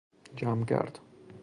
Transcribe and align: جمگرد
جمگرد 0.35 0.99